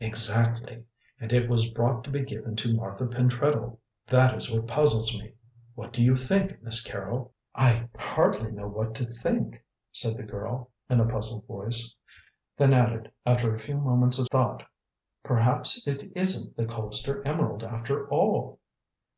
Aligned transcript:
"Exactly, 0.00 0.84
and 1.18 1.32
it 1.32 1.48
was 1.48 1.70
brought 1.70 2.04
to 2.04 2.10
be 2.10 2.22
given 2.22 2.54
to 2.56 2.74
Martha 2.76 3.06
Pentreddle. 3.06 3.78
That 4.06 4.34
is 4.34 4.52
what 4.52 4.66
puzzles 4.68 5.18
me. 5.18 5.32
What 5.74 5.94
do 5.94 6.02
you 6.04 6.14
think, 6.14 6.62
Miss 6.62 6.82
Carrol?" 6.82 7.32
"I 7.54 7.88
hardly 7.96 8.50
know 8.52 8.68
what 8.68 8.94
to 8.96 9.06
think," 9.06 9.64
said 9.90 10.18
the 10.18 10.24
girl, 10.24 10.72
in 10.90 11.00
a 11.00 11.06
puzzled 11.08 11.46
voice; 11.46 11.94
then 12.58 12.74
added, 12.74 13.10
after 13.24 13.54
a 13.54 13.58
few 13.58 13.78
moments 13.78 14.18
of 14.18 14.28
thought: 14.30 14.62
"Perhaps 15.24 15.86
it 15.86 16.12
isn't 16.14 16.58
the 16.58 16.66
Colpster 16.66 17.26
emerald 17.26 17.64
after 17.64 18.06
all." 18.10 18.60